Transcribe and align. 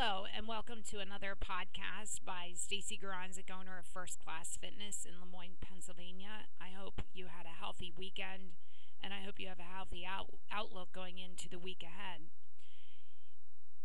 Hello, 0.00 0.26
and 0.32 0.46
welcome 0.46 0.84
to 0.90 1.00
another 1.00 1.34
podcast 1.34 2.24
by 2.24 2.52
Stacy 2.54 2.96
Garanzik, 3.02 3.50
owner 3.50 3.80
of 3.80 3.84
First 3.84 4.20
Class 4.22 4.56
Fitness 4.56 5.04
in 5.04 5.18
Lemoyne, 5.18 5.58
Pennsylvania. 5.60 6.46
I 6.60 6.68
hope 6.68 7.02
you 7.12 7.24
had 7.26 7.46
a 7.46 7.60
healthy 7.60 7.92
weekend, 7.98 8.54
and 9.02 9.12
I 9.12 9.26
hope 9.26 9.40
you 9.40 9.48
have 9.48 9.58
a 9.58 9.74
healthy 9.74 10.06
out- 10.06 10.38
outlook 10.52 10.92
going 10.92 11.18
into 11.18 11.48
the 11.48 11.58
week 11.58 11.82
ahead. 11.82 12.30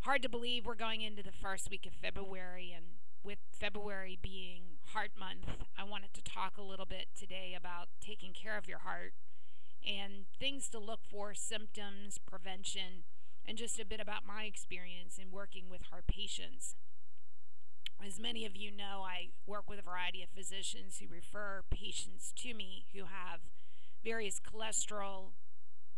Hard 0.00 0.22
to 0.22 0.28
believe 0.28 0.66
we're 0.66 0.74
going 0.74 1.02
into 1.02 1.22
the 1.22 1.30
first 1.30 1.70
week 1.70 1.86
of 1.86 1.92
February, 1.92 2.74
and 2.74 2.86
with 3.22 3.38
February 3.52 4.18
being 4.20 4.80
Heart 4.92 5.12
Month, 5.16 5.46
I 5.78 5.84
wanted 5.84 6.12
to 6.14 6.24
talk 6.24 6.58
a 6.58 6.62
little 6.62 6.86
bit 6.86 7.06
today 7.16 7.54
about 7.56 7.86
taking 8.00 8.32
care 8.32 8.58
of 8.58 8.66
your 8.66 8.80
heart 8.80 9.12
and 9.86 10.24
things 10.40 10.68
to 10.70 10.80
look 10.80 11.04
for, 11.08 11.34
symptoms, 11.34 12.18
prevention 12.18 13.04
and 13.50 13.58
just 13.58 13.80
a 13.80 13.84
bit 13.84 13.98
about 13.98 14.24
my 14.24 14.44
experience 14.44 15.18
in 15.18 15.32
working 15.32 15.64
with 15.68 15.82
heart 15.90 16.06
patients. 16.06 16.76
As 18.00 18.20
many 18.20 18.46
of 18.46 18.54
you 18.54 18.70
know, 18.70 19.02
I 19.04 19.30
work 19.44 19.68
with 19.68 19.80
a 19.80 19.82
variety 19.82 20.22
of 20.22 20.28
physicians 20.30 21.00
who 21.00 21.12
refer 21.12 21.64
patients 21.68 22.32
to 22.36 22.54
me 22.54 22.84
who 22.94 23.06
have 23.06 23.40
various 24.04 24.38
cholesterol 24.38 25.32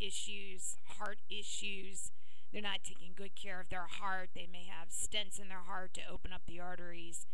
issues, 0.01 0.79
heart 0.99 1.19
issues. 1.29 2.11
They're 2.51 2.63
not 2.63 2.85
taking 2.85 3.13
good 3.15 3.37
care 3.37 3.61
of 3.61 3.69
their 3.69 3.87
heart. 3.87 4.31
They 4.35 4.49
may 4.51 4.65
have 4.65 4.89
stents 4.89 5.39
in 5.39 5.51
their 5.51 5.67
heart 5.69 5.93
to 5.95 6.01
open 6.11 6.33
up 6.33 6.47
the 6.49 6.59
arteries. 6.59 7.27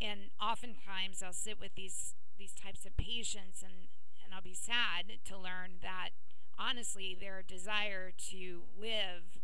And 0.00 0.30
oftentimes 0.40 1.22
I'll 1.22 1.34
sit 1.34 1.60
with 1.60 1.74
these 1.74 2.14
these 2.38 2.54
types 2.54 2.86
of 2.86 2.96
patients 2.96 3.62
and, 3.62 3.88
and 4.24 4.32
I'll 4.32 4.40
be 4.40 4.54
sad 4.54 5.12
to 5.26 5.36
learn 5.36 5.80
that 5.82 6.10
honestly 6.58 7.16
their 7.18 7.42
desire 7.42 8.12
to 8.30 8.62
live 8.80 9.37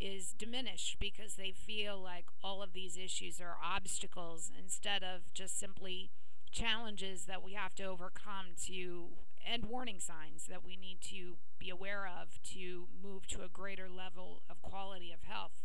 is 0.00 0.32
diminished 0.32 0.98
because 1.00 1.34
they 1.34 1.52
feel 1.52 2.00
like 2.00 2.26
all 2.42 2.62
of 2.62 2.72
these 2.72 2.96
issues 2.96 3.40
are 3.40 3.56
obstacles 3.62 4.50
instead 4.58 5.02
of 5.02 5.32
just 5.34 5.58
simply 5.58 6.10
challenges 6.50 7.24
that 7.24 7.44
we 7.44 7.52
have 7.52 7.74
to 7.74 7.84
overcome 7.84 8.46
to 8.66 9.08
and 9.46 9.66
warning 9.66 10.00
signs 10.00 10.46
that 10.48 10.64
we 10.64 10.76
need 10.76 11.00
to 11.00 11.36
be 11.58 11.70
aware 11.70 12.06
of 12.06 12.42
to 12.42 12.88
move 13.02 13.26
to 13.28 13.44
a 13.44 13.48
greater 13.48 13.88
level 13.88 14.42
of 14.50 14.60
quality 14.62 15.12
of 15.12 15.22
health. 15.22 15.62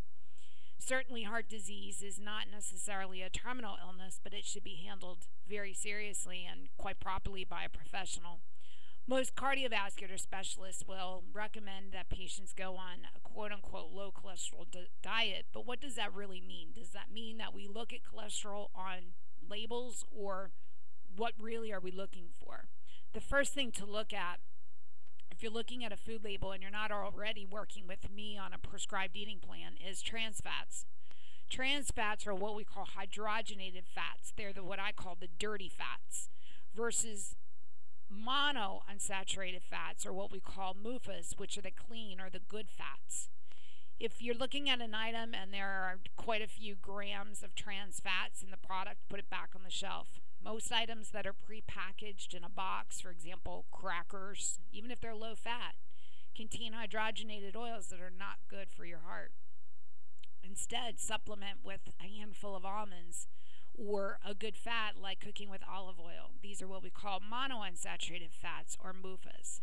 Certainly, 0.78 1.24
heart 1.24 1.48
disease 1.48 2.02
is 2.02 2.20
not 2.20 2.46
necessarily 2.52 3.22
a 3.22 3.30
terminal 3.30 3.78
illness, 3.86 4.20
but 4.22 4.34
it 4.34 4.46
should 4.46 4.64
be 4.64 4.82
handled 4.86 5.28
very 5.48 5.74
seriously 5.74 6.48
and 6.50 6.70
quite 6.78 7.00
properly 7.00 7.44
by 7.44 7.64
a 7.64 7.70
professional. 7.70 8.40
Most 9.08 9.36
cardiovascular 9.36 10.20
specialists 10.20 10.84
will 10.88 11.24
recommend 11.34 11.92
that 11.92 12.10
patients 12.10 12.54
go 12.54 12.76
on 12.76 13.08
a 13.16 13.20
quote 13.20 13.52
unquote 13.52 13.92
low 13.92 14.12
cholesterol 14.12 14.70
di- 14.70 14.90
diet, 15.02 15.48
but 15.54 15.66
what 15.66 15.82
does 15.82 15.96
that 15.96 16.14
really 16.14 16.40
mean? 16.40 16.70
Does 16.74 16.90
that 16.92 17.12
mean 17.12 17.38
that 17.38 17.54
we 17.54 17.68
look 17.68 17.92
at 17.92 18.00
cholesterol 18.04 18.68
on 18.76 19.14
labels 19.48 20.06
or 20.12 20.52
what 21.16 21.34
really 21.40 21.74
are 21.74 21.80
we 21.80 21.92
looking 21.92 22.28
for? 22.40 22.68
The 23.14 23.22
first 23.22 23.54
thing 23.54 23.72
to 23.74 23.86
look 23.86 24.14
at 24.14 24.40
if 25.32 25.42
you're 25.42 25.52
looking 25.52 25.84
at 25.84 25.92
a 25.92 25.98
food 25.98 26.24
label 26.24 26.52
and 26.52 26.62
you're 26.62 26.72
not 26.72 26.92
already 26.92 27.46
working 27.46 27.88
with 27.88 28.12
me 28.14 28.38
on 28.38 28.54
a 28.54 28.60
prescribed 28.60 29.16
eating 29.16 29.40
plan 29.40 29.74
is 29.84 30.02
trans 30.02 30.40
fats. 30.40 30.86
Trans 31.50 31.90
fats 31.90 32.28
are 32.28 32.36
what 32.36 32.56
we 32.56 32.64
call 32.64 32.86
hydrogenated 32.86 33.86
fats. 33.94 34.32
They're 34.38 34.54
the 34.54 34.64
what 34.64 34.80
I 34.80 34.92
call 34.92 35.18
the 35.20 35.28
dirty 35.40 35.70
fats 35.70 36.30
versus 36.76 37.36
monounsaturated 38.12 39.64
fats, 39.64 40.06
or 40.06 40.14
what 40.14 40.32
we 40.32 40.40
call 40.40 40.76
MUFAs, 40.76 41.38
which 41.38 41.58
are 41.58 41.62
the 41.62 41.72
clean 41.72 42.20
or 42.20 42.30
the 42.30 42.40
good 42.40 42.68
fats. 42.70 43.30
If 44.00 44.22
you're 44.22 44.36
looking 44.36 44.70
at 44.70 44.82
an 44.82 44.96
item 44.96 45.34
and 45.34 45.54
there 45.54 45.70
are 45.70 46.00
quite 46.18 46.42
a 46.42 46.48
few 46.48 46.76
grams 46.76 47.44
of 47.44 47.54
trans 47.54 48.00
fats 48.00 48.42
in 48.42 48.50
the 48.50 48.58
product, 48.58 49.08
put 49.10 49.20
it 49.20 49.30
back 49.30 49.50
on 49.56 49.64
the 49.64 49.70
shelf. 49.70 50.20
Most 50.44 50.72
items 50.72 51.12
that 51.12 51.28
are 51.28 51.34
prepackaged 51.34 52.34
in 52.34 52.44
a 52.44 52.50
box, 52.50 53.00
for 53.00 53.12
example, 53.12 53.66
crackers, 53.72 54.60
even 54.72 54.90
if 54.90 55.00
they're 55.00 55.14
low 55.14 55.36
fat, 55.36 55.76
contain 56.36 56.74
hydrogenated 56.74 57.56
oils 57.56 57.88
that 57.88 58.02
are 58.02 58.10
not 58.10 58.38
good 58.50 58.70
for 58.76 58.86
your 58.86 59.02
heart. 59.06 59.34
Instead, 60.44 61.00
supplement 61.00 61.60
with 61.64 61.92
a 62.00 62.20
handful 62.20 62.56
of 62.56 62.66
almonds 62.66 63.28
or 63.82 64.20
a 64.26 64.34
good 64.34 64.56
fat 64.56 64.94
like 65.02 65.20
cooking 65.20 65.50
with 65.50 65.62
olive 65.70 66.00
oil. 66.00 66.32
These 66.42 66.62
are 66.62 66.68
what 66.68 66.84
we 66.84 66.90
call 66.90 67.20
monounsaturated 67.20 68.32
fats 68.32 68.78
or 68.84 68.94
MUFAs. 68.94 69.62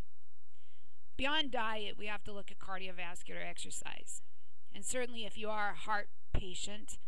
Beyond 1.16 1.50
diet, 1.50 1.96
we 1.98 2.06
have 2.06 2.24
to 2.24 2.32
look 2.32 2.50
at 2.50 2.58
cardiovascular 2.58 3.44
exercise. 3.48 4.22
And 4.74 4.84
certainly, 4.84 5.24
if 5.24 5.36
you 5.36 5.48
are 5.50 5.70
a 5.70 5.74
heart 5.74 6.08
patient 6.32 6.98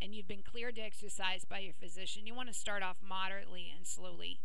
and 0.00 0.14
you've 0.14 0.28
been 0.28 0.42
cleared 0.42 0.76
to 0.76 0.82
exercise 0.82 1.44
by 1.44 1.58
your 1.58 1.74
physician, 1.74 2.26
you 2.26 2.34
want 2.34 2.48
to 2.48 2.54
start 2.54 2.82
off 2.82 2.98
moderately 3.06 3.72
and 3.74 3.86
slowly. 3.86 4.40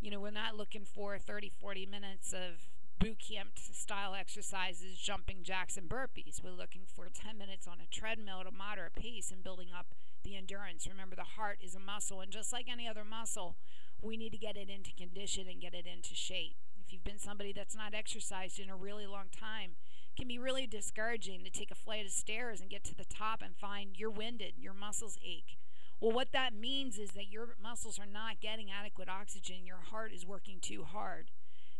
You 0.00 0.10
know, 0.10 0.20
we're 0.20 0.30
not 0.30 0.56
looking 0.56 0.84
for 0.84 1.18
30, 1.18 1.50
40 1.60 1.86
minutes 1.86 2.32
of 2.32 2.68
boot 2.98 3.18
camp 3.18 3.50
style 3.56 4.14
exercises, 4.14 4.98
jumping 4.98 5.42
jacks 5.42 5.76
and 5.76 5.88
burpees. 5.88 6.42
We're 6.42 6.50
looking 6.50 6.82
for 6.86 7.08
10 7.12 7.38
minutes 7.38 7.68
on 7.68 7.78
a 7.80 7.86
treadmill 7.86 8.40
at 8.40 8.46
a 8.46 8.50
moderate 8.50 8.96
pace 8.96 9.30
and 9.30 9.42
building 9.42 9.68
up 9.76 9.94
the 10.24 10.36
endurance. 10.36 10.86
Remember, 10.88 11.14
the 11.14 11.36
heart 11.36 11.58
is 11.62 11.74
a 11.74 11.80
muscle, 11.80 12.20
and 12.20 12.32
just 12.32 12.52
like 12.52 12.66
any 12.70 12.88
other 12.88 13.04
muscle, 13.04 13.56
we 14.02 14.16
need 14.16 14.32
to 14.32 14.38
get 14.38 14.56
it 14.56 14.68
into 14.68 14.92
condition 14.94 15.46
and 15.48 15.60
get 15.60 15.74
it 15.74 15.86
into 15.86 16.14
shape. 16.14 16.56
If 16.84 16.92
you've 16.92 17.04
been 17.04 17.18
somebody 17.18 17.52
that's 17.52 17.76
not 17.76 17.94
exercised 17.94 18.58
in 18.58 18.70
a 18.70 18.76
really 18.76 19.06
long 19.06 19.26
time, 19.30 19.72
can 20.16 20.26
be 20.26 20.38
really 20.38 20.66
discouraging 20.66 21.44
to 21.44 21.50
take 21.50 21.70
a 21.70 21.76
flight 21.76 22.04
of 22.04 22.10
stairs 22.10 22.60
and 22.60 22.70
get 22.70 22.82
to 22.84 22.94
the 22.94 23.04
top 23.04 23.42
and 23.42 23.54
find 23.54 23.96
you're 23.96 24.10
winded, 24.10 24.54
your 24.58 24.74
muscles 24.74 25.16
ache. 25.24 25.56
Well, 26.00 26.12
what 26.12 26.32
that 26.32 26.54
means 26.54 26.98
is 26.98 27.10
that 27.12 27.30
your 27.30 27.54
muscles 27.62 27.98
are 27.98 28.06
not 28.06 28.40
getting 28.40 28.68
adequate 28.70 29.08
oxygen, 29.08 29.66
your 29.66 29.80
heart 29.90 30.12
is 30.12 30.26
working 30.26 30.58
too 30.60 30.84
hard. 30.84 31.30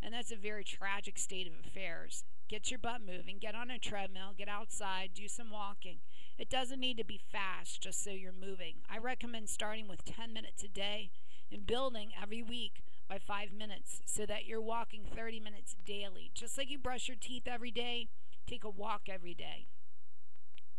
And 0.02 0.14
that's 0.14 0.30
a 0.30 0.36
very 0.36 0.64
tragic 0.64 1.18
state 1.18 1.46
of 1.46 1.54
affairs. 1.66 2.24
Get 2.48 2.70
your 2.70 2.78
butt 2.78 3.00
moving, 3.04 3.38
get 3.38 3.54
on 3.54 3.70
a 3.70 3.78
treadmill, 3.78 4.32
get 4.36 4.48
outside, 4.48 5.10
do 5.14 5.28
some 5.28 5.50
walking. 5.50 5.98
It 6.38 6.48
doesn't 6.48 6.80
need 6.80 6.96
to 6.98 7.04
be 7.04 7.20
fast 7.30 7.82
just 7.82 8.02
so 8.02 8.10
you're 8.10 8.32
moving. 8.32 8.76
I 8.88 8.98
recommend 8.98 9.48
starting 9.48 9.88
with 9.88 10.04
10 10.04 10.32
minutes 10.32 10.62
a 10.62 10.68
day 10.68 11.10
and 11.52 11.66
building 11.66 12.12
every 12.20 12.42
week 12.42 12.82
by 13.08 13.18
5 13.18 13.52
minutes 13.52 14.00
so 14.06 14.24
that 14.26 14.46
you're 14.46 14.62
walking 14.62 15.02
30 15.04 15.40
minutes 15.40 15.76
daily. 15.84 16.30
Just 16.34 16.56
like 16.56 16.70
you 16.70 16.78
brush 16.78 17.08
your 17.08 17.16
teeth 17.20 17.46
every 17.46 17.70
day, 17.70 18.08
take 18.46 18.64
a 18.64 18.70
walk 18.70 19.02
every 19.10 19.34
day. 19.34 19.66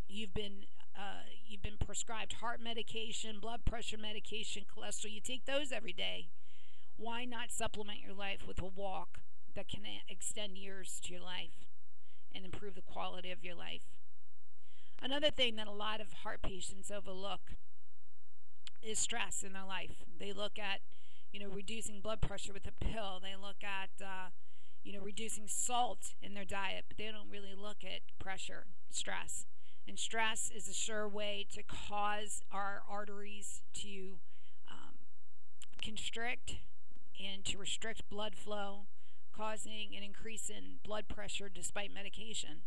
You've 0.08 0.34
been 0.34 0.64
uh, 0.96 1.22
you've 1.46 1.62
been 1.62 1.78
prescribed 1.78 2.34
heart 2.34 2.60
medication, 2.60 3.38
blood 3.40 3.64
pressure 3.64 3.96
medication, 3.96 4.64
cholesterol. 4.64 5.12
You 5.12 5.20
take 5.20 5.46
those 5.46 5.70
every 5.72 5.92
day. 5.92 6.28
Why 7.00 7.24
not 7.24 7.50
supplement 7.50 8.00
your 8.04 8.12
life 8.12 8.46
with 8.46 8.60
a 8.60 8.66
walk 8.66 9.20
that 9.54 9.68
can 9.68 9.80
extend 10.06 10.58
years 10.58 11.00
to 11.04 11.14
your 11.14 11.22
life 11.22 11.64
and 12.34 12.44
improve 12.44 12.74
the 12.74 12.82
quality 12.82 13.30
of 13.30 13.42
your 13.42 13.54
life? 13.54 13.84
Another 15.00 15.30
thing 15.30 15.56
that 15.56 15.66
a 15.66 15.72
lot 15.72 16.02
of 16.02 16.12
heart 16.24 16.42
patients 16.42 16.90
overlook 16.90 17.52
is 18.82 18.98
stress 18.98 19.42
in 19.42 19.54
their 19.54 19.64
life. 19.64 20.04
They 20.18 20.34
look 20.34 20.58
at, 20.58 20.80
you 21.32 21.40
know, 21.40 21.48
reducing 21.48 22.02
blood 22.02 22.20
pressure 22.20 22.52
with 22.52 22.66
a 22.66 22.84
pill. 22.84 23.18
They 23.18 23.34
look 23.34 23.64
at, 23.64 24.04
uh, 24.04 24.28
you 24.84 24.92
know, 24.92 25.00
reducing 25.00 25.48
salt 25.48 26.12
in 26.20 26.34
their 26.34 26.44
diet, 26.44 26.84
but 26.86 26.98
they 26.98 27.10
don't 27.10 27.30
really 27.30 27.54
look 27.54 27.78
at 27.82 28.02
pressure, 28.18 28.66
stress. 28.90 29.46
And 29.88 29.98
stress 29.98 30.50
is 30.54 30.68
a 30.68 30.74
sure 30.74 31.08
way 31.08 31.46
to 31.54 31.62
cause 31.62 32.42
our 32.52 32.82
arteries 32.86 33.62
to 33.76 34.18
um, 34.70 34.96
constrict 35.82 36.56
and 37.20 37.44
to 37.44 37.58
restrict 37.58 38.08
blood 38.08 38.34
flow, 38.34 38.86
causing 39.36 39.94
an 39.96 40.02
increase 40.02 40.48
in 40.48 40.78
blood 40.84 41.08
pressure 41.08 41.48
despite 41.48 41.92
medication 41.92 42.62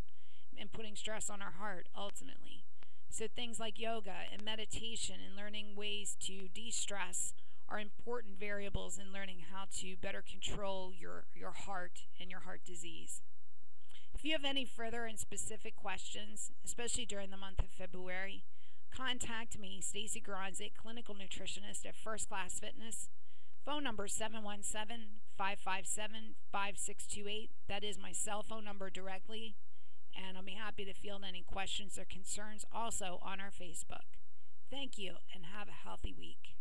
and 0.60 0.72
putting 0.72 0.96
stress 0.96 1.30
on 1.30 1.42
our 1.42 1.54
heart 1.60 1.88
ultimately. 1.98 2.64
So, 3.10 3.26
things 3.28 3.60
like 3.60 3.80
yoga 3.80 4.26
and 4.32 4.44
meditation 4.44 5.16
and 5.26 5.36
learning 5.36 5.76
ways 5.76 6.18
to 6.22 6.48
de 6.54 6.72
stress 6.72 7.34
are 7.70 7.80
important 7.80 8.40
variables 8.40 8.98
in 8.98 9.14
learning 9.14 9.46
how 9.52 9.66
to 9.80 9.96
better 9.96 10.24
control 10.28 10.92
your, 10.94 11.26
your 11.34 11.52
heart 11.52 12.02
and 12.20 12.30
your 12.30 12.42
heart 12.42 12.62
disease. 12.66 13.22
If 14.14 14.24
you 14.24 14.32
have 14.34 14.46
any 14.46 14.66
further 14.66 15.06
and 15.06 15.20
specific 15.20 15.76
questions, 15.76 16.52
especially 16.64 17.06
during 17.06 17.30
the 17.30 17.38
month 17.38 17.60
of 17.60 17.70
February, 17.70 18.44
contact 18.96 19.60
me, 19.60 19.82
Stacy 19.82 20.22
Garanzik, 20.22 20.76
clinical 20.76 21.16
nutritionist 21.16 21.86
at 21.86 21.96
First 21.96 22.30
Class 22.30 22.60
Fitness. 22.60 23.10
Phone 23.66 23.84
number 23.84 24.08
717 24.08 25.22
557 25.38 26.36
5628. 26.52 27.52
That 27.70 27.84
is 27.84 27.98
my 27.98 28.12
cell 28.12 28.44
phone 28.44 28.66
number 28.66 28.90
directly 28.90 29.56
and 30.16 30.38
I'll 30.38 30.44
be 30.44 30.54
happy 30.54 30.86
to 30.86 30.94
field 30.94 31.24
any 31.28 31.42
questions 31.42 31.98
or 31.98 32.06
concerns 32.06 32.66
also 32.72 33.20
on 33.22 33.40
our 33.40 33.52
Facebook. 33.52 34.20
Thank 34.70 34.98
you 34.98 35.16
and 35.34 35.46
have 35.46 35.68
a 35.68 35.88
healthy 35.88 36.14
week. 36.18 36.56